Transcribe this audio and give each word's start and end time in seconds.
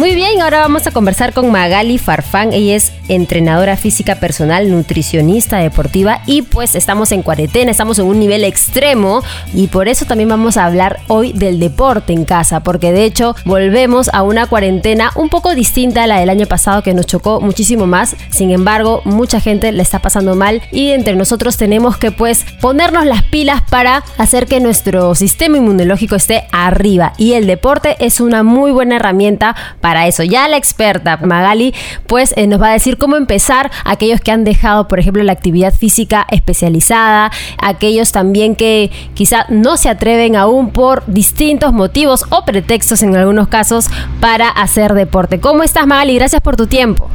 Muy 0.00 0.14
bien, 0.14 0.40
ahora 0.40 0.60
vamos 0.60 0.86
a 0.86 0.92
conversar 0.92 1.34
con 1.34 1.50
Magali 1.50 1.98
Farfán. 1.98 2.54
Ella 2.54 2.74
es 2.74 2.90
entrenadora 3.08 3.76
física 3.76 4.14
personal, 4.14 4.70
nutricionista 4.70 5.58
deportiva 5.58 6.22
y 6.24 6.40
pues 6.40 6.74
estamos 6.74 7.12
en 7.12 7.22
cuarentena, 7.22 7.70
estamos 7.70 7.98
en 7.98 8.06
un 8.06 8.18
nivel 8.18 8.44
extremo 8.44 9.22
y 9.52 9.66
por 9.66 9.88
eso 9.88 10.06
también 10.06 10.30
vamos 10.30 10.56
a 10.56 10.64
hablar 10.64 11.00
hoy 11.08 11.34
del 11.34 11.60
deporte 11.60 12.14
en 12.14 12.24
casa, 12.24 12.60
porque 12.60 12.92
de 12.92 13.04
hecho 13.04 13.36
volvemos 13.44 14.08
a 14.14 14.22
una 14.22 14.46
cuarentena 14.46 15.10
un 15.16 15.28
poco 15.28 15.54
distinta 15.54 16.04
a 16.04 16.06
la 16.06 16.18
del 16.18 16.30
año 16.30 16.46
pasado 16.46 16.82
que 16.82 16.94
nos 16.94 17.06
chocó 17.06 17.42
muchísimo 17.42 17.86
más. 17.86 18.16
Sin 18.30 18.52
embargo, 18.52 19.02
mucha 19.04 19.38
gente 19.38 19.70
le 19.70 19.82
está 19.82 19.98
pasando 19.98 20.34
mal 20.34 20.62
y 20.72 20.92
entre 20.92 21.14
nosotros 21.14 21.58
tenemos 21.58 21.98
que 21.98 22.10
pues 22.10 22.46
ponernos 22.62 23.04
las 23.04 23.24
pilas 23.24 23.60
para 23.68 24.02
hacer 24.16 24.46
que 24.46 24.60
nuestro 24.60 25.14
sistema 25.14 25.58
inmunológico 25.58 26.16
esté 26.16 26.44
arriba 26.52 27.12
y 27.18 27.34
el 27.34 27.46
deporte 27.46 27.96
es 27.98 28.20
una 28.20 28.42
muy 28.42 28.70
buena 28.70 28.96
herramienta 28.96 29.54
para 29.82 29.89
para 29.90 30.06
eso. 30.06 30.22
Ya 30.22 30.46
la 30.46 30.56
experta 30.56 31.16
Magali 31.16 31.74
pues 32.06 32.32
eh, 32.36 32.46
nos 32.46 32.62
va 32.62 32.68
a 32.68 32.72
decir 32.74 32.96
cómo 32.96 33.16
empezar 33.16 33.72
aquellos 33.84 34.20
que 34.20 34.30
han 34.30 34.44
dejado, 34.44 34.86
por 34.86 35.00
ejemplo, 35.00 35.20
la 35.24 35.32
actividad 35.32 35.74
física 35.74 36.28
especializada, 36.30 37.32
aquellos 37.58 38.12
también 38.12 38.54
que 38.54 38.92
quizá 39.14 39.46
no 39.48 39.76
se 39.76 39.88
atreven 39.88 40.36
aún 40.36 40.70
por 40.70 41.02
distintos 41.08 41.72
motivos 41.72 42.24
o 42.30 42.44
pretextos 42.44 43.02
en 43.02 43.16
algunos 43.16 43.48
casos 43.48 43.88
para 44.20 44.48
hacer 44.48 44.94
deporte. 44.94 45.40
¿Cómo 45.40 45.64
estás 45.64 45.88
Magali? 45.88 46.14
Gracias 46.14 46.40
por 46.40 46.54
tu 46.54 46.68
tiempo. 46.68 47.10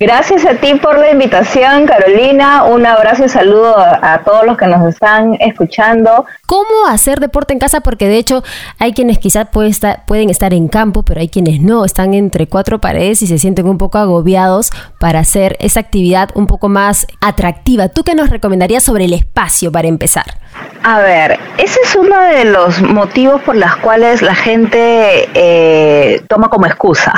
Gracias 0.00 0.46
a 0.46 0.54
ti 0.54 0.76
por 0.76 0.98
la 0.98 1.10
invitación, 1.10 1.84
Carolina. 1.84 2.64
Un 2.64 2.86
abrazo 2.86 3.26
y 3.26 3.28
saludo 3.28 3.76
a, 3.76 4.22
todos 4.24 4.46
los 4.46 4.56
que 4.56 4.66
nos 4.66 4.88
están 4.88 5.36
escuchando. 5.40 6.24
¿Cómo 6.46 6.86
hacer 6.88 7.20
deporte 7.20 7.52
en 7.52 7.58
casa? 7.58 7.82
Porque 7.82 8.08
de 8.08 8.16
hecho 8.16 8.42
hay 8.78 8.94
quienes 8.94 9.18
quizás 9.18 9.48
pueden 9.50 10.30
estar 10.30 10.54
en 10.54 10.68
campo, 10.68 11.02
pero 11.02 11.20
hay 11.20 11.28
quienes 11.28 11.60
no, 11.60 11.84
están 11.84 12.14
entre 12.14 12.46
cuatro 12.46 12.80
paredes 12.80 13.20
y 13.20 13.26
se 13.26 13.36
sienten 13.36 13.68
un 13.68 13.76
poco 13.76 13.98
agobiados 13.98 14.70
para 14.98 15.18
hacer 15.18 15.58
esa 15.60 15.80
actividad 15.80 16.30
un 16.32 16.46
poco 16.46 16.70
más 16.70 17.06
atractiva. 17.20 17.90
¿Tú 17.90 18.02
qué 18.02 18.14
nos 18.14 18.30
recomendarías 18.30 18.82
sobre 18.82 19.04
el 19.04 19.12
espacio 19.12 19.70
para 19.70 19.88
empezar? 19.88 20.38
A 20.82 21.00
ver, 21.00 21.38
ese 21.58 21.78
es 21.84 21.94
uno 21.94 22.18
de 22.22 22.46
los 22.46 22.80
motivos 22.80 23.42
por 23.42 23.54
los 23.54 23.76
cuales 23.76 24.22
la 24.22 24.34
gente 24.34 25.28
eh, 25.34 26.22
toma 26.26 26.48
como 26.48 26.66
excusa, 26.66 27.12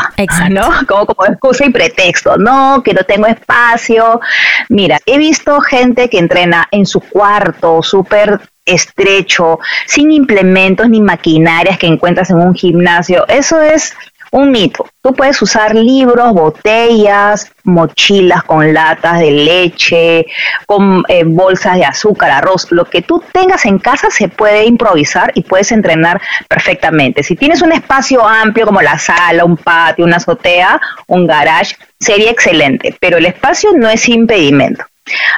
¿no? 0.50 0.68
Como, 0.88 1.06
como 1.06 1.26
excusa 1.26 1.64
y 1.64 1.70
pretexto, 1.70 2.36
no, 2.36 2.82
que 2.82 2.92
no 2.92 3.04
tengo 3.04 3.26
espacio. 3.26 4.20
Mira, 4.68 4.98
he 5.06 5.16
visto 5.16 5.60
gente 5.60 6.10
que 6.10 6.18
entrena 6.18 6.66
en 6.72 6.86
su 6.86 7.00
cuarto, 7.00 7.82
súper 7.82 8.40
estrecho, 8.64 9.58
sin 9.86 10.12
implementos 10.12 10.88
ni 10.88 11.00
maquinarias 11.00 11.78
que 11.78 11.86
encuentras 11.86 12.30
en 12.30 12.38
un 12.38 12.54
gimnasio. 12.54 13.26
Eso 13.28 13.60
es 13.60 13.94
un 14.32 14.50
mito. 14.50 14.86
Tú 15.02 15.12
puedes 15.14 15.40
usar 15.42 15.74
libros, 15.74 16.32
botellas, 16.32 17.52
mochilas 17.64 18.42
con 18.44 18.72
latas 18.72 19.20
de 19.20 19.30
leche, 19.30 20.26
con 20.66 21.04
eh, 21.08 21.22
bolsas 21.24 21.76
de 21.76 21.84
azúcar, 21.84 22.30
arroz. 22.30 22.72
Lo 22.72 22.86
que 22.86 23.02
tú 23.02 23.22
tengas 23.32 23.66
en 23.66 23.78
casa 23.78 24.08
se 24.10 24.28
puede 24.28 24.64
improvisar 24.64 25.32
y 25.34 25.42
puedes 25.42 25.70
entrenar 25.70 26.20
perfectamente. 26.48 27.22
Si 27.22 27.36
tienes 27.36 27.60
un 27.60 27.72
espacio 27.72 28.26
amplio 28.26 28.64
como 28.64 28.80
la 28.80 28.98
sala, 28.98 29.44
un 29.44 29.58
patio, 29.58 30.06
una 30.06 30.16
azotea, 30.16 30.80
un 31.06 31.26
garage, 31.26 31.76
sería 32.00 32.30
excelente. 32.30 32.96
Pero 32.98 33.18
el 33.18 33.26
espacio 33.26 33.70
no 33.76 33.88
es 33.90 34.08
impedimento. 34.08 34.84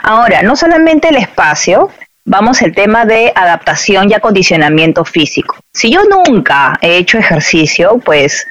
Ahora, 0.05 0.43
no 0.43 0.55
solamente 0.55 1.09
el 1.09 1.17
espacio, 1.17 1.91
vamos 2.25 2.63
al 2.63 2.73
tema 2.73 3.05
de 3.05 3.33
adaptación 3.35 4.09
y 4.09 4.15
acondicionamiento 4.15 5.05
físico. 5.05 5.57
Si 5.73 5.91
yo 5.91 6.03
nunca 6.05 6.79
he 6.81 6.97
hecho 6.97 7.19
ejercicio, 7.19 7.99
pues 8.05 8.47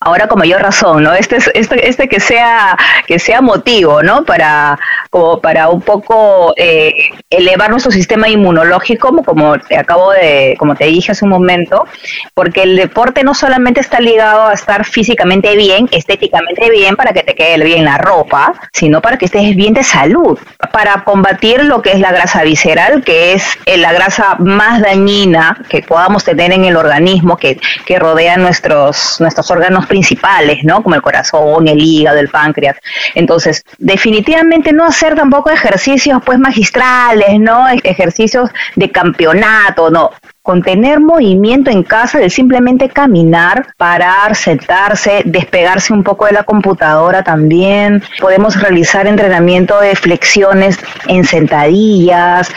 ahora 0.00 0.28
con 0.28 0.38
mayor 0.38 0.62
razón, 0.62 1.02
¿no? 1.02 1.12
Este, 1.12 1.38
este, 1.54 1.88
este 1.88 2.08
que 2.08 2.20
sea, 2.20 2.76
que 3.06 3.18
sea 3.18 3.40
motivo, 3.40 4.02
¿no? 4.02 4.24
Para, 4.24 4.78
como 5.10 5.40
para 5.40 5.68
un 5.68 5.80
poco 5.80 6.54
eh, 6.56 7.10
elevar 7.30 7.70
nuestro 7.70 7.90
sistema 7.90 8.28
inmunológico, 8.28 9.22
como 9.24 9.58
te 9.58 9.76
acabo 9.76 10.12
de, 10.12 10.54
como 10.58 10.76
te 10.76 10.84
dije 10.84 11.12
hace 11.12 11.24
un 11.24 11.30
momento, 11.30 11.84
porque 12.34 12.62
el 12.62 12.76
deporte 12.76 13.24
no 13.24 13.34
solamente 13.34 13.80
está 13.80 14.00
ligado 14.00 14.46
a 14.46 14.52
estar 14.52 14.84
físicamente 14.84 15.56
bien, 15.56 15.88
estéticamente 15.90 16.70
bien, 16.70 16.94
para 16.94 17.12
que 17.12 17.24
te 17.24 17.34
quede 17.34 17.64
bien 17.64 17.84
la 17.84 17.98
ropa, 17.98 18.54
sino 18.72 19.00
para 19.00 19.18
que 19.18 19.24
estés 19.24 19.56
bien 19.56 19.74
de 19.74 19.82
salud, 19.82 20.38
para 20.72 21.02
combatir 21.02 21.64
lo 21.64 21.82
que 21.82 21.90
es 21.90 21.98
la 21.98 22.12
grasa 22.12 22.44
visceral, 22.44 23.02
que 23.02 23.32
es 23.32 23.44
eh, 23.66 23.76
la 23.78 23.92
grasa 23.92 24.36
más 24.38 24.80
dañina 24.80 25.60
que 25.68 25.82
podamos 25.82 26.22
tener 26.22 26.52
en 26.52 26.64
el 26.64 26.76
organismo, 26.76 27.36
que, 27.36 27.58
que 27.84 27.98
rodea 27.98 28.36
nuestros, 28.36 29.20
nuestros 29.20 29.50
órganos 29.50 29.87
principales, 29.88 30.62
¿no? 30.62 30.82
Como 30.82 30.94
el 30.94 31.02
corazón, 31.02 31.66
el 31.66 31.82
hígado, 31.82 32.18
el 32.18 32.28
páncreas. 32.28 32.76
Entonces, 33.14 33.64
definitivamente 33.78 34.72
no 34.72 34.84
hacer 34.84 35.14
tampoco 35.14 35.50
ejercicios 35.50 36.20
pues 36.24 36.38
magistrales, 36.38 37.40
¿no? 37.40 37.66
Ejercicios 37.82 38.50
de 38.76 38.90
campeonato, 38.90 39.90
no 39.90 40.10
con 40.48 40.62
tener 40.62 40.98
movimiento 40.98 41.70
en 41.70 41.82
casa 41.82 42.18
de 42.18 42.30
simplemente 42.30 42.88
caminar, 42.88 43.66
parar, 43.76 44.34
sentarse, 44.34 45.20
despegarse 45.26 45.92
un 45.92 46.02
poco 46.02 46.24
de 46.24 46.32
la 46.32 46.42
computadora 46.42 47.22
también. 47.22 48.02
Podemos 48.18 48.58
realizar 48.58 49.06
entrenamiento 49.06 49.78
de 49.78 49.94
flexiones 49.94 50.78
en 51.06 51.26
sentadillas, 51.26 52.50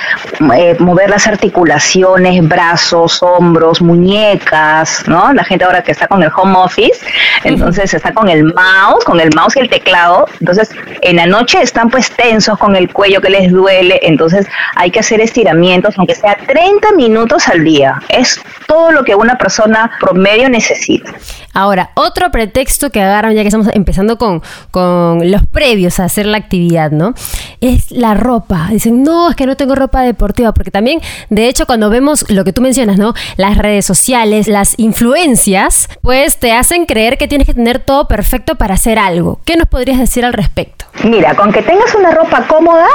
eh, 0.55 0.77
mover 0.79 1.09
las 1.09 1.27
articulaciones, 1.27 2.47
brazos, 2.47 3.21
hombros, 3.21 3.81
muñecas, 3.81 5.03
¿no? 5.09 5.33
La 5.33 5.43
gente 5.43 5.65
ahora 5.65 5.83
que 5.83 5.91
está 5.91 6.07
con 6.07 6.23
el 6.23 6.31
home 6.33 6.59
office, 6.59 7.05
entonces 7.43 7.93
está 7.93 8.13
con 8.13 8.29
el 8.29 8.45
mouse, 8.45 9.03
con 9.03 9.19
el 9.19 9.35
mouse 9.35 9.57
y 9.57 9.59
el 9.59 9.69
teclado, 9.69 10.27
entonces 10.39 10.69
en 11.01 11.17
la 11.17 11.25
noche 11.25 11.61
están 11.61 11.89
pues 11.89 12.09
tensos 12.09 12.57
con 12.57 12.77
el 12.77 12.93
cuello 12.93 13.19
que 13.19 13.29
les 13.29 13.51
duele, 13.51 13.99
entonces 14.03 14.47
hay 14.77 14.91
que 14.91 15.01
hacer 15.01 15.19
estiramientos, 15.19 15.95
aunque 15.97 16.15
sea 16.15 16.37
30 16.37 16.93
minutos 16.93 17.49
al 17.49 17.65
día 17.65 17.80
es 18.09 18.39
todo 18.67 18.91
lo 18.91 19.03
que 19.03 19.15
una 19.15 19.37
persona 19.37 19.91
promedio 19.99 20.49
necesita. 20.49 21.11
Ahora, 21.53 21.91
otro 21.95 22.31
pretexto 22.31 22.89
que 22.91 23.01
agarran, 23.01 23.33
ya 23.33 23.41
que 23.41 23.49
estamos 23.49 23.67
empezando 23.73 24.17
con, 24.17 24.41
con 24.71 25.29
los 25.29 25.45
previos 25.45 25.99
a 25.99 26.05
hacer 26.05 26.25
la 26.25 26.37
actividad, 26.37 26.91
¿no? 26.91 27.13
Es 27.59 27.91
la 27.91 28.13
ropa. 28.13 28.67
Dicen, 28.71 29.03
no, 29.03 29.29
es 29.29 29.35
que 29.35 29.45
no 29.45 29.57
tengo 29.57 29.75
ropa 29.75 30.01
deportiva, 30.01 30.53
porque 30.53 30.71
también, 30.71 31.01
de 31.29 31.47
hecho, 31.47 31.65
cuando 31.65 31.89
vemos 31.89 32.25
lo 32.29 32.43
que 32.45 32.53
tú 32.53 32.61
mencionas, 32.61 32.97
¿no? 32.97 33.13
Las 33.35 33.57
redes 33.57 33.85
sociales, 33.85 34.47
las 34.47 34.75
influencias, 34.77 35.89
pues 36.01 36.37
te 36.37 36.53
hacen 36.53 36.85
creer 36.85 37.17
que 37.17 37.27
tienes 37.27 37.47
que 37.47 37.53
tener 37.53 37.79
todo 37.79 38.07
perfecto 38.07 38.55
para 38.55 38.75
hacer 38.75 38.97
algo. 38.97 39.41
¿Qué 39.45 39.57
nos 39.57 39.67
podrías 39.67 39.99
decir 39.99 40.23
al 40.23 40.33
respecto? 40.33 40.85
Mira, 41.03 41.35
con 41.35 41.51
que 41.51 41.61
tengas 41.61 41.93
una 41.95 42.11
ropa 42.11 42.47
cómoda 42.47 42.87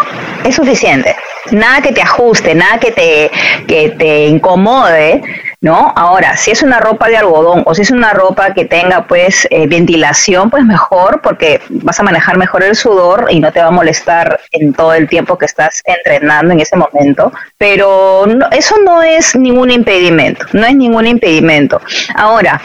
es 0.45 0.55
suficiente. 0.55 1.15
Nada 1.51 1.81
que 1.81 1.93
te 1.93 2.03
ajuste, 2.03 2.55
nada 2.55 2.79
que 2.79 2.91
te, 2.91 3.31
que 3.67 3.91
te 3.91 4.27
incomode, 4.27 4.76
acomode 4.77 5.56
¿no? 5.61 5.93
Ahora, 5.97 6.37
si 6.37 6.51
es 6.51 6.63
una 6.63 6.81
ropa 6.81 7.09
de 7.09 7.17
algodón 7.17 7.63
o 7.67 7.75
si 7.75 7.83
es 7.83 7.91
una 7.91 8.13
ropa 8.13 8.53
que 8.53 8.65
tenga 8.65 9.07
pues 9.07 9.47
eh, 9.51 9.67
ventilación, 9.67 10.51
pues 10.51 10.65
mejor 10.65 11.21
porque 11.23 11.61
vas 11.69 11.99
a 11.99 12.03
manejar 12.03 12.37
mejor 12.37 12.63
el 12.63 12.77
sudor 12.77 13.27
y 13.31 13.41
no 13.41 13.53
te 13.53 13.61
va 13.61 13.69
a 13.69 13.71
molestar 13.71 14.39
en 14.53 14.73
todo 14.75 14.95
el 14.95 15.09
tiempo 15.09 15.39
que 15.39 15.47
estás 15.47 15.83
entrenando 15.85 16.53
en 16.53 16.61
ese 16.61 16.77
momento. 16.77 17.33
Pero 17.59 18.27
eso 18.53 18.77
no 18.85 19.03
es 19.03 19.35
ningún 19.35 19.71
impedimento, 19.71 20.47
no 20.53 20.67
es 20.67 20.77
ningún 20.77 21.07
impedimento. 21.07 21.81
Ahora, 22.15 22.61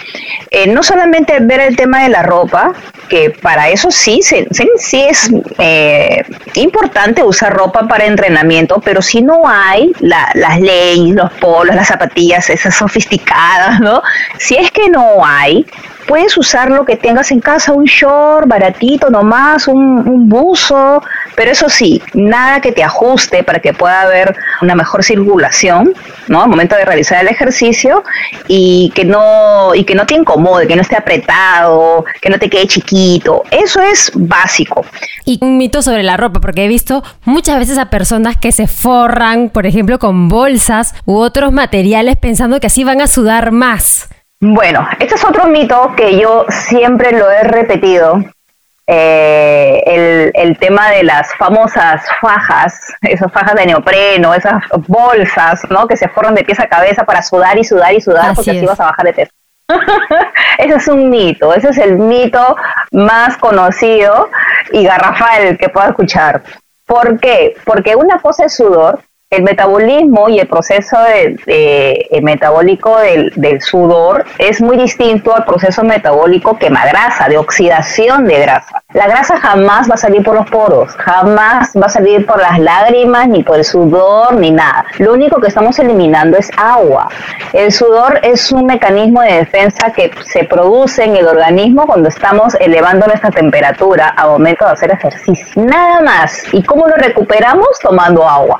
eh, 0.50 0.68
no 0.68 0.84
solamente 0.84 1.38
ver 1.40 1.62
el 1.62 1.75
tema 1.75 2.03
de 2.03 2.09
la 2.09 2.24
ropa, 2.24 2.74
que 3.09 3.30
para 3.30 3.69
eso 3.69 3.91
sí, 3.91 4.22
sí, 4.22 4.46
sí 4.78 5.01
es 5.01 5.30
eh, 5.57 6.24
importante 6.56 7.24
usar 7.24 7.53
ropa 7.53 7.88
para 7.88 8.06
entrenamiento, 8.06 8.81
pero 8.84 9.01
si 9.01 9.22
no 9.22 9.44
hay 9.46 9.91
las 10.00 10.59
leyes, 10.62 11.16
los 11.16 11.31
polos, 11.34 11.75
las 11.75 11.90
zapatillas, 11.90 12.50
esas 12.50 12.81
sofisticadas, 12.91 13.79
¿no? 13.79 14.02
Si 14.38 14.56
es 14.56 14.69
que 14.72 14.90
no 14.90 15.24
hay, 15.25 15.66
puedes 16.11 16.35
usar 16.35 16.69
lo 16.69 16.83
que 16.83 16.97
tengas 16.97 17.31
en 17.31 17.39
casa, 17.39 17.72
un 17.72 17.85
short 17.85 18.45
baratito 18.45 19.09
nomás, 19.09 19.69
un, 19.69 20.27
buzo, 20.27 21.01
pero 21.38 21.51
eso 21.51 21.69
sí, 21.69 22.01
nada 22.13 22.59
que 22.59 22.74
te 22.74 22.83
ajuste 22.83 23.45
para 23.45 23.59
que 23.59 23.74
pueda 23.74 24.01
haber 24.01 24.36
una 24.62 24.75
mejor 24.75 25.06
circulación, 25.06 25.94
¿no? 26.27 26.44
Al 26.44 26.50
momento 26.50 26.75
de 26.75 26.83
realizar 26.83 27.21
el 27.21 27.30
ejercicio 27.30 28.03
y 28.50 28.91
que 28.94 29.06
no 29.06 29.74
y 29.74 29.86
que 29.86 29.95
no 29.95 30.06
te 30.06 30.15
incomode, 30.15 30.68
que 30.68 30.75
no 30.75 30.81
esté 30.81 30.97
apretado, 30.97 32.03
que 32.21 32.30
no 32.30 32.38
te 32.38 32.50
quede 32.50 32.68
chiquito. 32.68 33.44
Eso 33.50 33.80
es 33.80 34.12
básico. 34.13 34.86
Y 35.24 35.39
un 35.41 35.57
mito 35.57 35.81
sobre 35.81 36.03
la 36.03 36.18
ropa, 36.18 36.41
porque 36.41 36.65
he 36.65 36.68
visto 36.68 37.03
muchas 37.24 37.57
veces 37.57 37.77
a 37.77 37.89
personas 37.89 38.36
que 38.36 38.51
se 38.51 38.68
forran, 38.68 39.50
por 39.50 39.65
ejemplo, 39.65 39.97
con 39.97 40.27
bolsas 40.27 40.94
u 41.06 41.15
otros 41.15 41.53
materiales 41.53 42.18
pensando 42.18 42.59
que 42.59 42.68
así 42.68 42.83
van 42.83 43.00
a 43.00 43.07
sudar 43.07 43.53
más. 43.53 44.09
Bueno, 44.43 44.88
este 44.99 45.13
es 45.13 45.23
otro 45.23 45.45
mito 45.45 45.93
que 45.95 46.19
yo 46.19 46.45
siempre 46.49 47.11
lo 47.11 47.29
he 47.29 47.43
repetido. 47.43 48.23
Eh, 48.88 50.31
el, 50.33 50.57
tema 50.57 50.89
de 50.89 51.03
las 51.03 51.33
famosas 51.35 52.03
fajas, 52.19 52.73
esas 53.01 53.31
fajas 53.31 53.53
de 53.53 53.67
neopreno, 53.67 54.33
esas 54.33 54.63
bolsas, 54.88 55.61
¿no? 55.69 55.88
Que 55.88 55.95
se 55.95 56.09
forran 56.09 56.33
de 56.33 56.43
pies 56.43 56.59
a 56.59 56.67
cabeza 56.67 57.03
para 57.05 57.21
sudar 57.21 57.57
y 57.59 57.63
sudar 57.63 57.93
y 57.93 58.01
sudar 58.01 58.33
porque 58.33 58.51
así 58.51 58.65
vas 58.65 58.79
a 58.79 58.85
bajar 58.85 59.05
de 59.05 59.13
peso. 59.13 59.31
ese 60.57 60.75
es 60.75 60.88
un 60.88 61.09
mito, 61.11 61.53
ese 61.53 61.69
es 61.69 61.77
el 61.77 61.99
mito 61.99 62.55
más 62.91 63.38
conocido 63.38 64.29
y 64.71 64.83
garrafal 64.83 65.57
que 65.59 65.69
pueda 65.69 65.89
escuchar. 65.89 66.41
¿Por 66.88 67.19
qué? 67.19 67.55
Porque 67.63 67.95
una 67.95 68.19
cosa 68.19 68.45
es 68.45 68.55
sudor 68.55 68.99
el 69.31 69.44
metabolismo 69.44 70.28
y 70.28 70.39
el 70.39 70.48
proceso 70.48 70.98
de, 71.04 72.06
metabólico 72.22 72.98
del, 73.00 73.62
sudor 73.62 74.25
es 74.38 74.62
muy 74.62 74.75
distinto 74.75 75.33
al 75.33 75.45
proceso 75.45 75.86
metabólico 75.86 76.57
quema 76.57 76.86
grasa, 76.86 77.30
de 77.30 77.38
oxidación 77.38 78.25
de 78.25 78.42
grasa. 78.42 78.83
La 78.94 79.07
grasa 79.07 79.38
jamás 79.38 79.89
va 79.89 79.94
a 79.94 79.98
salir 79.98 80.22
por 80.22 80.36
los 80.36 80.50
poros, 80.50 80.94
jamás 80.98 81.72
va 81.81 81.86
a 81.86 81.89
salir 81.89 82.25
por 82.25 82.42
las 82.42 82.60
lágrimas, 82.60 83.30
ni 83.30 83.42
por 83.42 83.57
el 83.57 83.63
sudor, 83.63 84.33
ni 84.33 84.51
nada. 84.51 84.83
Lo 85.00 85.13
único 85.13 85.39
que 85.39 85.48
estamos 85.48 85.80
eliminando 85.80 86.38
es 86.38 86.50
agua. 86.57 87.07
El 87.54 87.72
sudor 87.72 88.19
es 88.24 88.51
un 88.51 88.66
mecanismo 88.66 89.22
de 89.22 89.36
defensa 89.36 89.94
que 89.94 90.12
se 90.25 90.44
produce 90.44 91.06
en 91.06 91.16
el 91.16 91.25
organismo 91.25 91.86
cuando 91.86 92.10
estamos 92.10 92.56
elevando 92.60 93.07
nuestra 93.07 93.31
temperatura 93.31 94.13
a 94.18 94.27
momento 94.27 94.66
de 94.66 94.72
hacer 94.72 94.92
ejercicio. 94.92 95.63
Nada 95.63 96.01
más. 96.01 96.54
¿Y 96.54 96.62
cómo 96.63 96.86
lo 96.86 96.95
recuperamos? 96.95 97.80
Tomando 97.81 98.27
agua. 98.27 98.60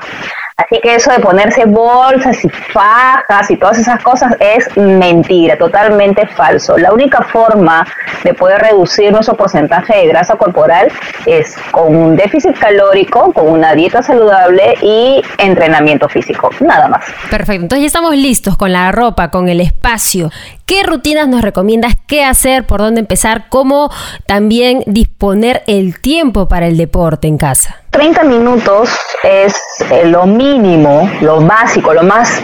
Así 0.56 0.80
que 0.82 0.94
eso 0.94 1.10
de 1.10 1.18
ponerse 1.18 1.64
bolsas 1.64 2.44
y 2.44 2.48
fajas 2.48 3.50
y 3.50 3.56
todas 3.56 3.78
esas 3.78 4.02
cosas 4.02 4.34
es 4.38 4.76
mentira, 4.76 5.56
totalmente 5.56 6.26
falso. 6.26 6.76
La 6.76 6.92
única 6.92 7.22
forma 7.22 7.86
de 8.22 8.34
poder 8.34 8.60
reducir 8.60 9.10
nuestro 9.12 9.34
porcentaje 9.34 9.96
de 9.96 10.06
grasa 10.08 10.36
corporal 10.36 10.92
es 11.26 11.56
con 11.70 11.96
un 11.96 12.16
déficit 12.16 12.58
calórico, 12.58 13.32
con 13.32 13.48
una 13.48 13.74
dieta 13.74 14.02
saludable 14.02 14.74
y 14.82 15.22
entrenamiento 15.38 16.08
físico, 16.08 16.50
nada 16.60 16.86
más. 16.88 17.04
Perfecto, 17.30 17.62
entonces 17.62 17.80
ya 17.80 17.86
estamos 17.86 18.14
listos 18.14 18.56
con 18.56 18.72
la 18.72 18.92
ropa, 18.92 19.30
con 19.30 19.48
el 19.48 19.60
espacio. 19.60 20.30
¿Qué 20.66 20.82
rutinas 20.82 21.28
nos 21.28 21.42
recomiendas? 21.42 21.94
¿Qué 22.06 22.24
hacer? 22.24 22.64
¿Por 22.66 22.80
dónde 22.80 23.00
empezar? 23.00 23.48
¿Cómo 23.48 23.90
también 24.26 24.82
disponer 24.86 25.62
el 25.66 26.00
tiempo 26.00 26.46
para 26.46 26.66
el 26.66 26.76
deporte 26.76 27.26
en 27.26 27.38
casa? 27.38 27.81
30 27.92 28.24
minutos 28.24 28.88
es 29.22 29.54
eh, 29.90 30.06
lo 30.06 30.24
mínimo, 30.24 31.10
lo 31.20 31.42
básico, 31.42 31.92
lo 31.92 32.02
más 32.02 32.42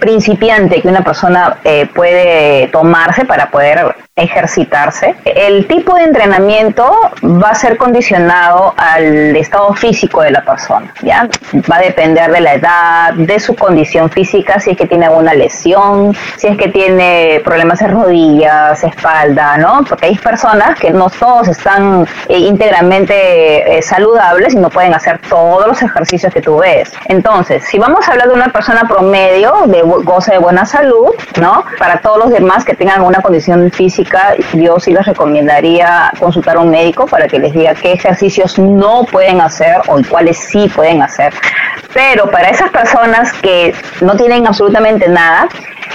principiante 0.00 0.82
que 0.82 0.88
una 0.88 1.02
persona 1.02 1.58
eh, 1.64 1.86
puede 1.94 2.68
tomarse 2.68 3.24
para 3.24 3.50
poder 3.50 3.94
ejercitarse. 4.16 5.14
El 5.26 5.66
tipo 5.66 5.94
de 5.94 6.04
entrenamiento 6.04 6.90
va 7.22 7.50
a 7.50 7.54
ser 7.54 7.76
condicionado 7.76 8.72
al 8.76 9.36
estado 9.36 9.74
físico 9.74 10.22
de 10.22 10.30
la 10.30 10.42
persona, 10.42 10.92
¿ya? 11.02 11.28
Va 11.70 11.76
a 11.76 11.80
depender 11.80 12.32
de 12.32 12.40
la 12.40 12.54
edad, 12.54 13.12
de 13.12 13.38
su 13.38 13.54
condición 13.54 14.08
física, 14.08 14.58
si 14.58 14.70
es 14.70 14.76
que 14.78 14.86
tiene 14.86 15.04
alguna 15.04 15.34
lesión, 15.34 16.16
si 16.36 16.46
es 16.46 16.56
que 16.56 16.68
tiene 16.68 17.42
problemas 17.44 17.80
de 17.80 17.88
rodillas, 17.88 18.82
espalda, 18.82 19.58
¿no? 19.58 19.84
Porque 19.86 20.06
hay 20.06 20.16
personas 20.16 20.78
que 20.80 20.90
no 20.92 21.10
todos 21.10 21.48
están 21.48 22.08
eh, 22.28 22.38
íntegramente 22.38 23.76
eh, 23.76 23.82
saludables 23.82 24.54
y 24.54 24.56
no 24.56 24.70
pueden 24.70 24.94
hacer 24.94 25.20
todos 25.28 25.66
los 25.66 25.82
ejercicios 25.82 26.32
que 26.32 26.40
tú 26.40 26.56
ves. 26.56 26.90
Entonces, 27.04 27.64
si 27.64 27.78
vamos 27.78 28.08
a 28.08 28.12
hablar 28.12 28.28
de 28.28 28.34
una 28.34 28.48
persona 28.48 28.84
promedio 28.88 29.66
de 29.76 29.82
goce 29.82 30.32
de 30.32 30.38
buena 30.38 30.64
salud, 30.64 31.10
¿no? 31.40 31.64
Para 31.78 32.00
todos 32.00 32.18
los 32.18 32.30
demás 32.30 32.64
que 32.64 32.74
tengan 32.74 33.02
una 33.02 33.20
condición 33.20 33.70
física 33.70 34.34
yo 34.52 34.78
sí 34.80 34.92
les 34.92 35.06
recomendaría 35.06 36.12
consultar 36.18 36.56
a 36.56 36.60
un 36.60 36.70
médico 36.70 37.06
para 37.06 37.28
que 37.28 37.38
les 37.38 37.52
diga 37.52 37.74
qué 37.74 37.92
ejercicios 37.92 38.58
no 38.58 39.04
pueden 39.04 39.40
hacer 39.40 39.76
o 39.88 40.00
cuáles 40.08 40.38
sí 40.38 40.68
pueden 40.74 41.02
hacer. 41.02 41.32
Pero 41.92 42.30
para 42.30 42.50
esas 42.50 42.70
personas 42.70 43.32
que 43.34 43.74
no 44.00 44.16
tienen 44.16 44.46
absolutamente 44.46 45.08
nada, 45.08 45.48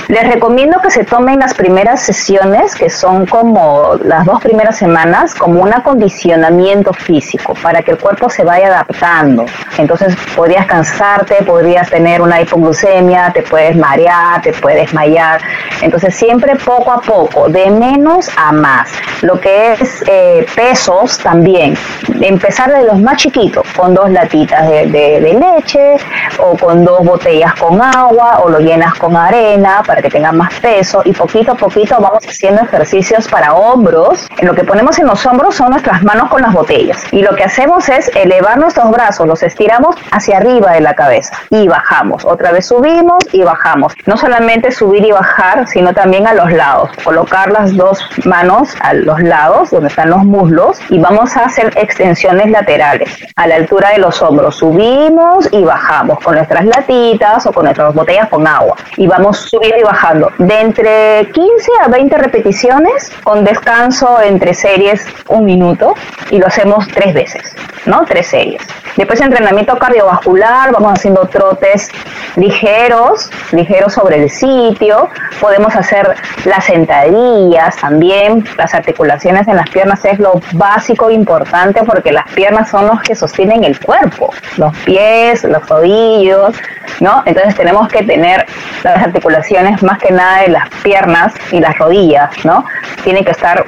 les 0.08 0.28
recomiendo 0.28 0.80
que 0.82 0.92
se 0.92 1.04
tomen 1.04 1.40
las 1.40 1.54
primeras 1.54 2.02
sesiones, 2.02 2.76
que 2.76 2.90
son 2.90 3.26
como 3.26 3.96
las 4.04 4.26
dos 4.26 4.42
primeras 4.42 4.78
semanas, 4.78 5.36
como 5.36 5.62
un 5.62 5.74
acondicionamiento 5.74 6.94
físico, 6.94 7.54
para 7.62 7.82
que 7.82 7.92
el 7.92 7.98
cuerpo 7.98 8.30
se 8.30 8.44
vaya 8.44 8.68
adaptando. 8.68 9.46
Entonces 9.78 10.16
podrías 10.36 10.66
cansarte, 10.66 11.44
podrías 11.44 11.90
tener 11.90 12.22
una 12.22 12.42
hipoglucemia, 12.42 13.32
te 13.34 13.44
puedes 13.44 13.76
marear, 13.76 14.42
te 14.42 14.54
puedes 14.54 14.82
desmayar. 14.82 15.42
Entonces 15.82 16.16
siempre 16.16 16.56
poco 16.56 16.92
a 16.92 17.02
poco, 17.02 17.50
de 17.50 17.70
menos 17.72 18.30
a 18.38 18.52
más. 18.52 18.90
Lo 19.22 19.40
que 19.40 19.74
es 19.74 20.04
eh, 20.08 20.46
pesos 20.56 21.20
también, 21.20 21.78
empezar 22.22 22.74
de 22.74 22.84
los 22.84 23.00
más 23.00 23.18
chiquitos, 23.18 23.66
con 23.76 23.94
dos 23.94 24.10
latitas 24.10 24.68
de, 24.68 24.88
de 24.88 25.40
leche 25.40 25.98
o 26.40 26.58
con 26.58 26.84
dos 26.84 27.06
botellas 27.06 27.54
con 27.56 27.82
agua 27.82 28.40
o 28.44 28.50
lo 28.50 28.60
llenas 28.60 28.96
con 28.96 29.16
arena 29.16 29.81
para 29.86 30.02
que 30.02 30.10
tenga 30.10 30.32
más 30.32 30.54
peso 30.60 31.02
y 31.06 31.14
poquito 31.14 31.54
a 31.54 31.56
poquito 31.56 31.98
vamos 32.00 32.26
haciendo 32.28 32.62
ejercicios 32.62 33.28
para 33.28 33.54
hombros. 33.54 34.28
En 34.38 34.48
lo 34.48 34.54
que 34.54 34.64
ponemos 34.64 34.98
en 35.00 35.08
los 35.08 35.26
hombros 35.26 35.56
son 35.56 35.72
nuestras 35.72 36.04
manos 36.04 36.30
con 36.30 36.42
las 36.42 36.54
botellas 36.54 37.04
y 37.12 37.22
lo 37.22 37.36
que 37.36 37.44
hacemos 37.44 37.88
es 37.90 38.10
elevar 38.16 38.58
nuestros 38.58 38.92
brazos, 38.92 39.28
los 39.28 39.44
estiramos 39.44 39.96
hacia 40.12 40.38
arriba 40.38 40.72
de 40.72 40.82
la 40.82 40.94
cabeza 40.94 41.38
y 41.50 41.68
bajamos. 41.68 42.26
Otra 42.26 42.52
vez 42.52 42.68
subimos 42.68 43.24
y 43.32 43.44
bajamos. 43.44 43.94
No 44.06 44.18
solamente 44.18 44.72
subir 44.72 45.06
y 45.06 45.12
bajar, 45.12 45.68
sino 45.68 45.94
también 45.94 46.28
a 46.28 46.34
los 46.34 46.52
lados. 46.52 46.90
Colocar 47.04 47.52
las 47.52 47.76
dos 47.76 48.00
manos 48.26 48.76
a 48.82 48.94
los 48.94 49.22
lados 49.22 49.72
donde 49.72 49.90
están 49.90 50.10
los 50.10 50.24
muslos 50.24 50.80
y 50.90 51.00
vamos 51.00 51.36
a 51.38 51.46
hacer 51.46 51.74
extensiones 51.78 52.50
laterales 52.50 53.10
a 53.36 53.48
la 53.48 53.56
altura 53.56 53.90
de 53.90 54.00
los 54.00 54.22
hombros. 54.22 54.56
Subimos 54.56 55.48
y 55.52 55.64
bajamos 55.64 56.20
con 56.20 56.36
nuestras 56.36 56.66
latitas 56.66 57.46
o 57.46 57.52
con 57.52 57.66
nuestras 57.66 57.94
botellas 57.94 58.30
con 58.30 58.48
agua 58.48 58.76
y 58.98 59.08
vamos 59.08 59.38
subiendo 59.38 59.71
bajando. 59.84 60.32
De 60.38 60.60
entre 60.60 61.32
15 61.32 61.72
a 61.84 61.88
20 61.88 62.18
repeticiones 62.18 63.12
con 63.24 63.44
descanso 63.44 64.22
entre 64.22 64.54
series 64.54 65.06
un 65.28 65.46
minuto 65.46 65.96
y 66.30 66.38
lo 66.38 66.48
hacemos 66.48 66.88
tres 66.88 67.14
veces, 67.14 67.56
¿no? 67.86 68.04
Tres 68.06 68.28
series. 68.28 68.62
Después 68.98 69.22
entrenamiento 69.22 69.78
cardiovascular, 69.78 70.72
vamos 70.72 70.94
haciendo 70.94 71.26
trotes 71.26 71.90
ligeros, 72.36 73.30
ligeros 73.52 73.94
sobre 73.94 74.24
el 74.24 74.30
sitio. 74.30 75.10
Podemos 75.40 75.76
hacer 75.76 76.16
las 76.46 76.66
sentadillas 76.66 77.78
también. 77.78 78.46
Las 78.58 78.74
articulaciones 78.74 79.48
en 79.48 79.56
las 79.56 79.70
piernas 79.70 80.04
es 80.06 80.20
lo 80.20 80.42
básico 80.54 81.10
e 81.10 81.14
importante 81.14 81.84
porque 81.84 82.12
las 82.12 82.30
piernas 82.34 82.70
son 82.70 82.88
los 82.88 83.02
que 83.02 83.16
sostienen 83.16 83.64
el 83.64 83.80
cuerpo. 83.80 84.34
Los 84.58 84.76
pies, 84.80 85.44
los 85.46 85.66
tobillos, 85.66 86.56
¿no? 87.00 87.24
Entonces 87.26 87.56
tenemos 87.56 87.88
que 87.88 88.04
tener 88.04 88.46
las 88.84 89.04
articulaciones 89.04 89.82
más 89.84 90.00
que 90.00 90.12
nada 90.12 90.42
de 90.42 90.50
las 90.50 90.70
piernas 90.84 91.34
y 91.52 91.60
las 91.60 91.78
rodillas, 91.78 92.30
¿no? 92.44 92.66
Tienen 93.04 93.24
que 93.24 93.32
estar 93.32 93.64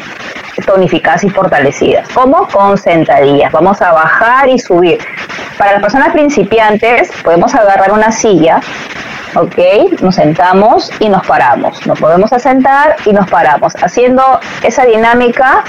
tonificadas 0.65 1.24
y 1.24 1.30
fortalecidas. 1.30 2.07
¿Cómo? 2.10 2.48
Con 2.48 2.77
sentadillas. 2.77 3.51
Vamos 3.51 3.82
a 3.82 3.91
bajar 3.91 4.50
y 4.50 4.60
subir. 4.60 5.00
Para 5.58 5.74
las 5.74 5.82
personas 5.82 6.12
principiantes 6.13 7.12
podemos 7.24 7.53
agarrar 7.53 7.91
una 7.91 8.12
silla 8.12 8.62
¿ok? 9.36 10.02
Nos 10.02 10.16
sentamos 10.16 10.92
y 11.00 11.10
nos 11.10 11.25
paramos. 11.25 11.86
Nos 11.88 12.00
podemos 12.00 12.32
asentar 12.34 12.96
y 13.06 13.13
nos 13.13 13.30
paramos. 13.30 13.74
Haciendo 13.82 14.40
esa 14.63 14.86
dinámica, 14.86 15.63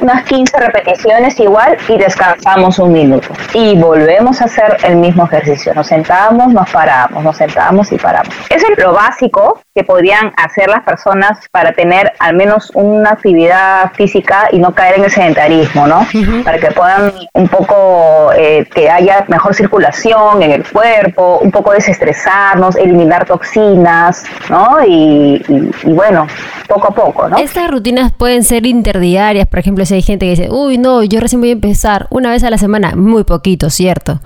unas 0.00 0.24
15 0.24 0.58
repeticiones 0.58 1.38
igual 1.40 1.76
y 1.88 1.98
descansamos 1.98 2.78
un 2.78 2.92
minuto. 2.92 3.28
Y 3.54 3.76
volvemos 3.76 4.40
a 4.40 4.44
hacer 4.44 4.76
el 4.84 4.96
mismo 4.96 5.24
ejercicio. 5.24 5.74
Nos 5.74 5.86
sentamos, 5.86 6.52
nos 6.52 6.70
paramos, 6.70 7.22
nos 7.22 7.36
sentamos 7.36 7.90
y 7.92 7.96
paramos. 7.98 8.34
Eso 8.48 8.66
es 8.70 8.78
lo 8.84 8.92
básico 8.92 9.60
que 9.74 9.84
podrían 9.84 10.32
hacer 10.36 10.68
las 10.68 10.82
personas 10.82 11.38
para 11.50 11.72
tener 11.72 12.12
al 12.18 12.34
menos 12.34 12.70
una 12.74 13.10
actividad 13.10 13.92
física 13.92 14.48
y 14.50 14.58
no 14.58 14.74
caer 14.74 14.98
en 14.98 15.04
el 15.04 15.10
sedentarismo, 15.10 15.86
¿no? 15.86 16.06
Para 16.44 16.58
que 16.58 16.70
puedan 16.72 17.12
un 17.34 17.48
poco, 17.48 18.30
eh, 18.36 18.66
que 18.74 18.90
haya 18.90 19.24
mejor 19.28 19.54
circulación 19.54 20.42
en 20.42 20.50
el 20.50 20.64
cuerpo, 20.66 21.38
un 21.38 21.50
poco 21.50 21.72
desestresarnos, 21.72 22.76
eliminar 22.76 23.07
toxinas, 23.26 24.24
¿no? 24.50 24.78
Y, 24.86 25.42
bueno, 25.84 26.26
poco 26.68 26.88
a 26.88 26.90
poco, 26.90 27.28
¿no? 27.28 27.38
Estas 27.38 27.70
rutinas 27.70 28.12
pueden 28.12 28.44
ser 28.44 28.66
interdiarias, 28.66 29.46
por 29.46 29.58
ejemplo, 29.58 29.84
si 29.86 29.94
hay 29.94 30.02
gente 30.02 30.26
que 30.26 30.30
dice, 30.30 30.48
uy, 30.50 30.78
no, 30.78 31.02
yo 31.02 31.20
recién 31.20 31.40
voy 31.40 31.50
a 31.50 31.52
empezar 31.52 32.06
una 32.10 32.30
vez 32.30 32.44
a 32.44 32.50
la 32.50 32.58
semana, 32.58 32.94
muy 32.96 33.24
poquito, 33.24 33.70
¿cierto? 33.70 34.20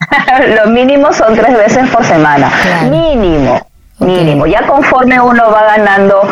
Lo 0.64 0.70
mínimo 0.70 1.12
son 1.12 1.34
tres 1.34 1.56
veces 1.56 1.88
por 1.90 2.04
semana. 2.04 2.50
Mínimo. 2.90 3.60
Mínimo. 4.00 4.46
Ya 4.46 4.66
conforme 4.66 5.20
uno 5.20 5.50
va 5.50 5.76
ganando 5.76 6.22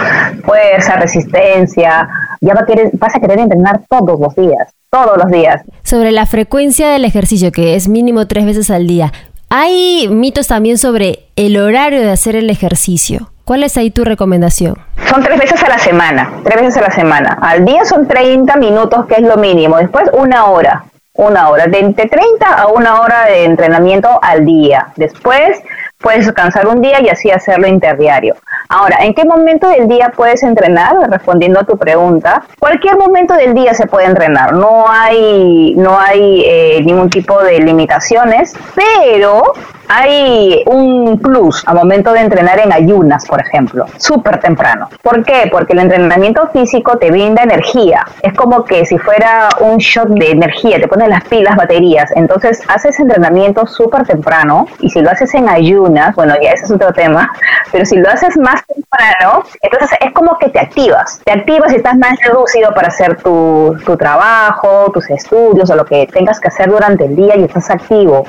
fuerza, 0.42 0.96
resistencia, 0.96 2.08
ya 2.40 2.54
va 2.54 2.60
a 2.60 2.66
querer, 2.66 2.90
vas 2.94 3.14
a 3.14 3.20
querer 3.20 3.38
entrenar 3.40 3.82
todos 3.88 4.18
los 4.18 4.34
días, 4.34 4.72
todos 4.90 5.18
los 5.18 5.30
días. 5.30 5.62
Sobre 5.82 6.12
la 6.12 6.24
frecuencia 6.24 6.88
del 6.88 7.04
ejercicio, 7.04 7.52
que 7.52 7.74
es 7.74 7.88
mínimo 7.88 8.26
tres 8.26 8.46
veces 8.46 8.70
al 8.70 8.86
día, 8.86 9.12
hay 9.50 10.08
mitos 10.08 10.46
también 10.46 10.78
sobre 10.78 11.20
el 11.36 11.56
horario 11.56 12.00
de 12.00 12.10
hacer 12.10 12.36
el 12.36 12.50
ejercicio. 12.50 13.30
¿Cuál 13.44 13.64
es 13.64 13.78
ahí 13.78 13.90
tu 13.90 14.04
recomendación? 14.04 14.76
Son 15.08 15.22
tres 15.22 15.38
veces 15.38 15.62
a 15.62 15.68
la 15.68 15.78
semana, 15.78 16.30
tres 16.44 16.60
veces 16.60 16.76
a 16.76 16.82
la 16.82 16.90
semana. 16.90 17.38
Al 17.40 17.64
día 17.64 17.86
son 17.86 18.06
30 18.06 18.56
minutos, 18.56 19.06
que 19.06 19.14
es 19.14 19.22
lo 19.22 19.38
mínimo. 19.38 19.78
Después 19.78 20.10
una 20.12 20.44
hora, 20.46 20.84
una 21.14 21.48
hora, 21.48 21.66
de 21.66 21.78
entre 21.78 22.08
30 22.08 22.46
a 22.46 22.66
una 22.66 23.00
hora 23.00 23.24
de 23.24 23.44
entrenamiento 23.44 24.18
al 24.20 24.44
día. 24.44 24.88
Después 24.96 25.58
puedes 25.96 26.26
descansar 26.26 26.66
un 26.66 26.82
día 26.82 27.00
y 27.00 27.08
así 27.08 27.30
hacerlo 27.30 27.66
interdiario. 27.66 28.36
Ahora, 28.70 28.98
¿en 29.00 29.14
qué 29.14 29.24
momento 29.24 29.66
del 29.68 29.88
día 29.88 30.12
puedes 30.14 30.42
entrenar? 30.42 30.94
Respondiendo 31.10 31.60
a 31.60 31.64
tu 31.64 31.78
pregunta, 31.78 32.44
cualquier 32.58 32.98
momento 32.98 33.32
del 33.34 33.54
día 33.54 33.72
se 33.72 33.86
puede 33.86 34.06
entrenar, 34.06 34.52
no 34.52 34.84
hay, 34.86 35.74
no 35.76 35.98
hay 35.98 36.42
eh, 36.44 36.82
ningún 36.84 37.08
tipo 37.08 37.42
de 37.42 37.60
limitaciones, 37.60 38.54
pero 38.74 39.54
hay 39.88 40.62
un 40.66 41.18
plus 41.18 41.62
al 41.66 41.76
momento 41.76 42.12
de 42.12 42.20
entrenar 42.20 42.60
en 42.60 42.72
ayunas, 42.72 43.24
por 43.26 43.40
ejemplo, 43.40 43.86
súper 43.96 44.38
temprano. 44.40 44.88
¿Por 45.02 45.24
qué? 45.24 45.48
Porque 45.50 45.72
el 45.72 45.80
entrenamiento 45.80 46.48
físico 46.48 46.98
te 46.98 47.10
brinda 47.10 47.42
energía. 47.42 48.04
Es 48.22 48.34
como 48.34 48.64
que 48.64 48.84
si 48.84 48.98
fuera 48.98 49.48
un 49.60 49.78
shot 49.78 50.08
de 50.08 50.30
energía, 50.30 50.78
te 50.78 50.88
pones 50.88 51.08
las 51.08 51.24
pilas, 51.24 51.56
baterías. 51.56 52.10
Entonces 52.14 52.62
haces 52.68 52.98
entrenamiento 53.00 53.66
súper 53.66 54.06
temprano 54.06 54.66
y 54.80 54.90
si 54.90 55.00
lo 55.00 55.10
haces 55.10 55.34
en 55.34 55.48
ayunas, 55.48 56.14
bueno, 56.14 56.34
ya 56.42 56.50
ese 56.50 56.64
es 56.64 56.70
otro 56.70 56.92
tema, 56.92 57.32
pero 57.72 57.84
si 57.84 57.96
lo 57.96 58.10
haces 58.10 58.36
más 58.36 58.62
temprano, 58.66 59.44
entonces 59.62 59.98
es 60.00 60.12
como 60.12 60.36
que 60.38 60.50
te 60.50 60.60
activas. 60.60 61.20
Te 61.24 61.32
activas 61.32 61.72
y 61.72 61.76
estás 61.76 61.96
más 61.96 62.18
reducido 62.22 62.74
para 62.74 62.88
hacer 62.88 63.16
tu, 63.22 63.76
tu 63.84 63.96
trabajo, 63.96 64.90
tus 64.92 65.08
estudios 65.10 65.70
o 65.70 65.76
lo 65.76 65.84
que 65.84 66.06
tengas 66.06 66.40
que 66.40 66.48
hacer 66.48 66.68
durante 66.68 67.06
el 67.06 67.16
día 67.16 67.36
y 67.36 67.44
estás 67.44 67.70
activo. 67.70 68.24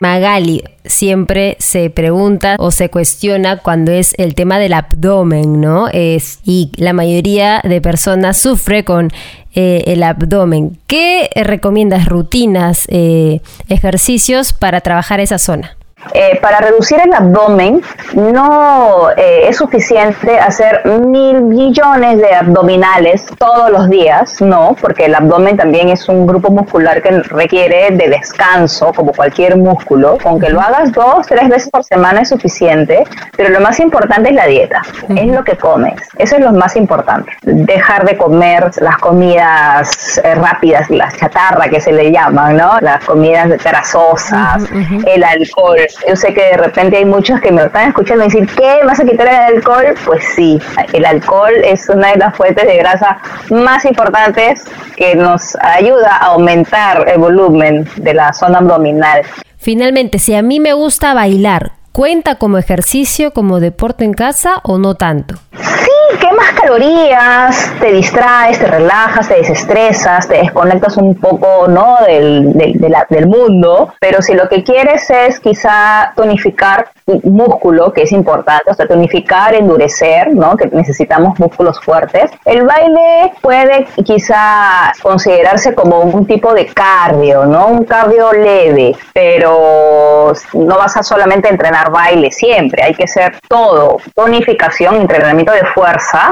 Magali, 0.00 0.64
siempre 0.84 1.56
se 1.58 1.90
pregunta 1.90 2.56
o 2.58 2.70
se 2.70 2.88
cuestiona 2.88 3.58
cuando 3.58 3.92
es 3.92 4.14
el 4.18 4.34
tema 4.34 4.58
del 4.58 4.72
abdomen, 4.72 5.60
¿no? 5.60 5.88
Es, 5.88 6.40
y 6.44 6.72
la 6.76 6.92
mayoría 6.92 7.60
de 7.64 7.80
personas 7.80 8.38
sufre 8.38 8.84
con 8.84 9.10
eh, 9.54 9.84
el 9.86 10.02
abdomen. 10.02 10.78
¿Qué 10.86 11.30
recomiendas 11.34 12.06
rutinas, 12.06 12.86
eh, 12.88 13.40
ejercicios 13.68 14.52
para 14.52 14.80
trabajar 14.80 15.20
esa 15.20 15.38
zona? 15.38 15.76
Eh, 16.14 16.38
para 16.40 16.58
reducir 16.58 16.98
el 17.04 17.12
abdomen 17.12 17.82
no 18.14 19.10
eh, 19.16 19.48
es 19.48 19.56
suficiente 19.56 20.38
hacer 20.38 20.84
mil 20.86 21.42
millones 21.42 22.18
de 22.18 22.34
abdominales 22.34 23.26
todos 23.38 23.70
los 23.70 23.88
días, 23.88 24.40
no, 24.40 24.76
porque 24.80 25.06
el 25.06 25.14
abdomen 25.14 25.56
también 25.56 25.88
es 25.88 26.08
un 26.08 26.26
grupo 26.26 26.50
muscular 26.50 27.02
que 27.02 27.10
requiere 27.20 27.90
de 27.90 28.08
descanso, 28.08 28.92
como 28.92 29.12
cualquier 29.12 29.56
músculo. 29.56 30.18
Aunque 30.24 30.48
lo 30.48 30.60
hagas 30.60 30.92
dos, 30.92 31.26
tres 31.26 31.48
veces 31.48 31.70
por 31.70 31.84
semana 31.84 32.22
es 32.22 32.28
suficiente, 32.28 33.04
pero 33.36 33.50
lo 33.50 33.60
más 33.60 33.80
importante 33.80 34.30
es 34.30 34.34
la 34.34 34.46
dieta, 34.46 34.82
es 35.08 35.26
lo 35.26 35.44
que 35.44 35.56
comes. 35.56 35.94
Eso 36.16 36.36
es 36.36 36.42
lo 36.42 36.52
más 36.52 36.76
importante. 36.76 37.32
Dejar 37.42 38.04
de 38.04 38.16
comer 38.16 38.70
las 38.80 38.98
comidas 38.98 40.20
eh, 40.24 40.34
rápidas, 40.34 40.88
las 40.90 41.16
chatarra 41.16 41.68
que 41.68 41.80
se 41.80 41.92
le 41.92 42.10
llaman, 42.10 42.56
¿no? 42.56 42.78
Las 42.80 43.04
comidas 43.04 43.48
grasosas, 43.62 44.64
el 45.06 45.24
alcohol 45.24 45.78
yo 46.06 46.16
sé 46.16 46.34
que 46.34 46.42
de 46.42 46.56
repente 46.56 46.98
hay 46.98 47.04
muchos 47.04 47.40
que 47.40 47.50
me 47.50 47.62
están 47.62 47.88
escuchando 47.88 48.24
decir, 48.24 48.46
¿qué? 48.56 48.80
¿Vas 48.84 49.00
a 49.00 49.04
quitar 49.04 49.26
el 49.26 49.56
alcohol? 49.56 49.94
Pues 50.04 50.22
sí, 50.34 50.60
el 50.92 51.04
alcohol 51.04 51.54
es 51.64 51.88
una 51.88 52.12
de 52.12 52.18
las 52.18 52.36
fuentes 52.36 52.66
de 52.66 52.76
grasa 52.76 53.18
más 53.50 53.84
importantes 53.84 54.64
que 54.96 55.14
nos 55.14 55.56
ayuda 55.56 56.16
a 56.16 56.26
aumentar 56.26 57.08
el 57.08 57.18
volumen 57.18 57.88
de 57.96 58.14
la 58.14 58.32
zona 58.32 58.58
abdominal. 58.58 59.22
Finalmente, 59.56 60.18
si 60.18 60.34
a 60.34 60.42
mí 60.42 60.60
me 60.60 60.72
gusta 60.72 61.14
bailar, 61.14 61.72
¿cuenta 61.92 62.36
como 62.36 62.58
ejercicio, 62.58 63.32
como 63.32 63.60
deporte 63.60 64.04
en 64.04 64.14
casa 64.14 64.60
o 64.62 64.78
no 64.78 64.94
tanto? 64.94 65.34
Sí, 65.52 65.90
quemas 66.38 66.60
calorías, 66.60 67.72
te 67.80 67.92
distraes, 67.92 68.58
te 68.58 68.66
relajas, 68.66 69.28
te 69.28 69.36
desestresas, 69.36 70.28
te 70.28 70.36
desconectas 70.38 70.96
un 70.96 71.14
poco 71.16 71.66
¿no? 71.68 71.96
del, 72.06 72.52
del, 72.52 73.26
mundo, 73.26 73.92
pero 74.00 74.22
si 74.22 74.34
lo 74.34 74.48
que 74.48 74.62
quieres 74.62 75.08
es 75.10 75.40
quizá 75.40 76.12
tonificar 76.14 76.90
músculo, 77.24 77.92
que 77.92 78.02
es 78.02 78.12
importante, 78.12 78.70
o 78.70 78.74
sea, 78.74 78.86
tonificar, 78.86 79.54
endurecer, 79.54 80.34
¿no? 80.34 80.56
que 80.56 80.66
necesitamos 80.66 81.38
músculos 81.38 81.80
fuertes, 81.80 82.30
el 82.44 82.64
baile 82.64 83.32
puede 83.40 83.86
quizá 84.04 84.92
considerarse 85.02 85.74
como 85.74 86.00
un 86.00 86.26
tipo 86.26 86.52
de 86.54 86.66
cardio, 86.66 87.46
¿no? 87.46 87.68
un 87.68 87.84
cardio 87.84 88.32
leve, 88.32 88.94
pero 89.12 90.32
no 90.52 90.76
vas 90.76 90.96
a 90.96 91.02
solamente 91.02 91.48
entrenar 91.48 91.90
baile 91.90 92.30
siempre, 92.30 92.82
hay 92.84 92.94
que 92.94 93.04
hacer 93.04 93.38
todo, 93.48 93.96
tonificación, 94.14 94.96
entrenamiento 94.96 95.52
de 95.52 95.64
fuerza 95.74 96.27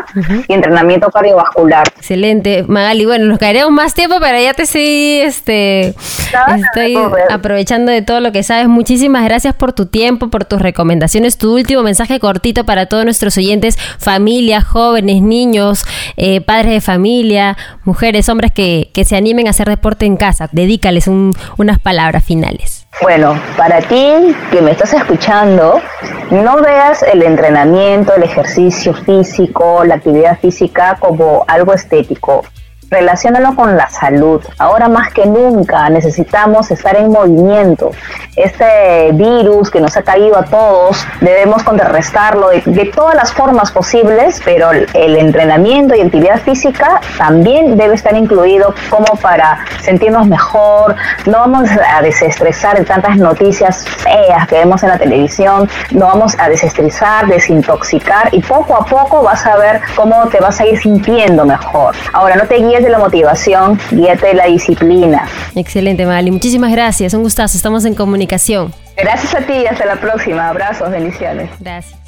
y 0.49 0.53
entrenamiento 0.53 1.11
cardiovascular. 1.11 1.87
Excelente, 1.97 2.65
Magali. 2.67 3.07
Bueno, 3.07 3.27
nos 3.27 3.39
caeremos 3.39 3.71
más 3.73 3.95
tiempo, 3.95 4.17
pero 4.21 4.41
ya 4.41 4.55
te 4.55 4.67
sí, 4.67 5.21
este, 5.23 5.89
estoy 5.89 6.97
aprovechando 7.31 7.93
de 7.93 8.03
todo 8.03 8.21
lo 8.21 8.33
que 8.33 8.43
sabes. 8.43 8.69
Muchísimas 8.69 9.25
gracias 9.25 9.55
por 9.55 9.73
tu 9.73 9.87
tiempo, 9.87 10.29
por 10.29 10.45
tus 10.45 10.61
recomendaciones. 10.61 11.39
Tu 11.39 11.55
último 11.55 11.83
mensaje 11.83 12.21
cortito 12.21 12.65
para 12.65 12.87
todos 12.87 13.05
nuestros 13.05 13.37
oyentes, 13.37 13.79
familia, 13.99 14.61
jóvenes, 14.61 15.23
niños, 15.23 15.85
eh, 16.17 16.41
padres 16.41 16.73
de 16.73 16.81
familia, 16.81 17.57
mujeres, 17.85 18.29
hombres 18.29 18.53
que, 18.53 18.91
que 18.93 19.05
se 19.05 19.17
animen 19.17 19.47
a 19.47 19.51
hacer 19.51 19.69
deporte 19.69 20.07
en 20.07 20.17
casa. 20.17 20.49
Dedícales 20.53 21.07
unas 21.09 21.79
palabras 21.79 22.25
finales. 22.25 22.87
Bueno, 23.03 23.39
para 23.57 23.81
ti 23.81 24.35
que 24.51 24.63
me 24.63 24.71
estás 24.71 24.95
escuchando, 24.95 25.81
no 26.31 26.57
veas 26.57 27.03
el 27.03 27.23
entrenamiento, 27.23 28.15
el 28.15 28.25
ejercicio 28.25 28.95
físico, 28.95 29.85
la 29.85 29.97
actividad 29.97 30.39
física 30.39 30.97
como 30.99 31.45
algo 31.47 31.73
estético 31.73 32.45
relaciónalo 32.91 33.55
con 33.55 33.77
la 33.77 33.89
salud. 33.89 34.43
Ahora 34.59 34.89
más 34.89 35.13
que 35.13 35.27
nunca 35.27 35.89
necesitamos 35.91 36.71
estar 36.71 36.97
en 36.97 37.11
movimiento. 37.11 37.91
Este 38.37 39.11
virus 39.13 39.71
que 39.71 39.81
nos 39.81 39.97
ha 39.97 40.03
caído 40.03 40.37
a 40.37 40.45
todos, 40.45 41.05
debemos 41.21 41.63
contrarrestarlo 41.63 42.49
de, 42.49 42.93
todas 42.95 43.15
las 43.15 43.33
formas 43.33 43.73
posibles, 43.73 44.41
pero 44.45 44.71
el 44.71 45.17
entrenamiento 45.17 45.95
y 45.95 46.01
actividad 46.01 46.41
física 46.41 47.01
también 47.19 47.77
debe 47.77 47.95
estar 47.95 48.15
incluido 48.17 48.75
como 48.91 49.17
para 49.21 49.65
sentirnos 49.83 50.27
mejor. 50.27 50.95
No 51.27 51.39
vamos 51.39 51.69
a 51.71 52.03
desestresar 52.03 52.79
en 52.79 52.85
tantas 52.85 53.17
noticias 53.17 53.85
feas 53.89 54.47
que 54.47 54.57
vemos 54.57 54.83
en 54.83 54.91
la 54.91 54.99
televisión, 54.99 55.69
no 55.91 56.07
vamos 56.07 56.37
a 56.39 56.49
desestresar, 56.49 57.27
desintoxicar 57.27 58.29
y 58.33 58.43
poco 58.43 58.77
a 58.77 58.85
poco 58.85 59.23
vas 59.23 59.45
a 59.47 59.57
ver 59.57 59.81
cómo 59.95 60.27
te 60.29 60.39
vas 60.41 60.61
a 60.61 60.67
ir 60.67 60.79
sintiendo 60.79 61.45
mejor. 61.45 61.95
Ahora, 62.13 62.37
no 62.37 62.45
te 62.45 62.57
guíes 62.57 62.76
de 62.83 62.91
la 62.91 62.99
motivación, 62.99 63.79
guíate 63.91 64.29
de 64.29 64.35
la 64.35 64.47
disciplina. 64.47 65.29
Excelente, 65.55 66.07
Mali. 66.07 66.31
Muchísimas 66.31 66.71
gracias. 66.73 67.15
Un 67.15 67.23
gustazo. 67.23 67.57
Estamos 67.57 67.85
en 67.85 67.95
comunicación. 67.95 68.73
Gracias 68.97 69.35
a 69.35 69.41
ti 69.41 69.53
y 69.53 69.67
hasta 69.67 69.85
la 69.85 69.97
próxima. 69.97 70.49
Abrazos, 70.49 70.91
bendiciones. 70.91 71.51
Gracias. 71.61 72.06